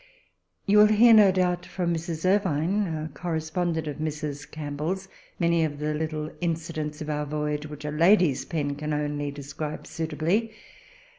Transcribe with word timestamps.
You 0.65 0.79
will 0.79 0.87
hear, 0.87 1.13
no 1.13 1.31
doubt, 1.31 1.63
from 1.63 1.93
Mrs. 1.93 2.25
Irvine 2.27 2.87
a 2.87 3.11
correspondent 3.13 3.85
of 3.85 3.97
Mrs. 3.97 4.49
Campbell's 4.49 5.07
many 5.37 5.63
of 5.63 5.77
the 5.77 5.93
little 5.93 6.31
incidents 6.41 7.01
of 7.01 7.09
our 7.11 7.23
voyage, 7.27 7.67
which 7.67 7.85
a 7.85 7.91
lady's 7.91 8.43
pen 8.43 8.73
can 8.73 8.93
only 8.93 9.29
describe 9.29 9.85
suitably. 9.85 10.53